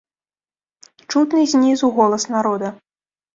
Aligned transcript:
Чутны 1.11 1.43
знізу 1.53 1.91
голас 1.99 2.27
народа. 2.37 2.73